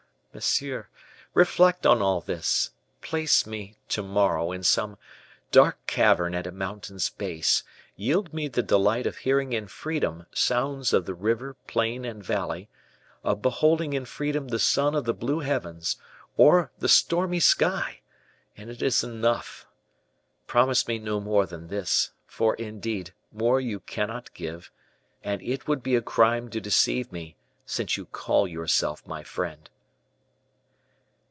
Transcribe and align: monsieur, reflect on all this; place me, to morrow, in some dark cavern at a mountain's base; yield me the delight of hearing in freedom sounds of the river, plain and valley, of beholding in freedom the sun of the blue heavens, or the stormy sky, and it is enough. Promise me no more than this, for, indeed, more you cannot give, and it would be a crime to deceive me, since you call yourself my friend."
monsieur, 0.33 0.87
reflect 1.33 1.85
on 1.85 2.01
all 2.01 2.21
this; 2.21 2.69
place 3.01 3.45
me, 3.45 3.75
to 3.89 4.01
morrow, 4.01 4.53
in 4.53 4.63
some 4.63 4.97
dark 5.51 5.85
cavern 5.87 6.33
at 6.33 6.47
a 6.47 6.51
mountain's 6.53 7.09
base; 7.09 7.63
yield 7.97 8.33
me 8.33 8.47
the 8.47 8.63
delight 8.63 9.05
of 9.05 9.17
hearing 9.17 9.51
in 9.51 9.67
freedom 9.67 10.25
sounds 10.33 10.93
of 10.93 11.05
the 11.05 11.13
river, 11.13 11.57
plain 11.67 12.05
and 12.05 12.23
valley, 12.23 12.69
of 13.25 13.41
beholding 13.41 13.91
in 13.91 14.05
freedom 14.05 14.47
the 14.47 14.57
sun 14.57 14.95
of 14.95 15.03
the 15.03 15.13
blue 15.13 15.39
heavens, 15.41 15.97
or 16.37 16.71
the 16.79 16.87
stormy 16.87 17.41
sky, 17.41 17.99
and 18.55 18.69
it 18.69 18.81
is 18.81 19.03
enough. 19.03 19.67
Promise 20.47 20.87
me 20.87 20.97
no 20.97 21.19
more 21.19 21.45
than 21.45 21.67
this, 21.67 22.11
for, 22.25 22.55
indeed, 22.55 23.13
more 23.33 23.59
you 23.59 23.81
cannot 23.81 24.33
give, 24.33 24.71
and 25.25 25.41
it 25.41 25.67
would 25.67 25.83
be 25.83 25.97
a 25.97 26.01
crime 26.01 26.49
to 26.51 26.61
deceive 26.61 27.11
me, 27.11 27.35
since 27.65 27.97
you 27.97 28.05
call 28.05 28.47
yourself 28.47 29.05
my 29.05 29.23
friend." 29.23 29.69